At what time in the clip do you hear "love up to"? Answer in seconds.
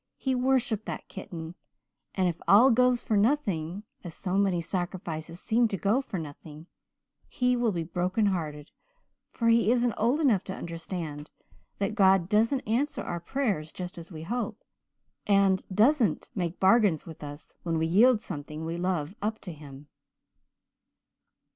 18.77-19.51